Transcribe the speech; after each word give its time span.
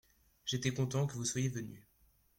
J’étais 0.45 0.73
content 0.73 1.05
que 1.05 1.13
vous 1.13 1.25
soyez 1.25 1.47
venu. 1.49 1.85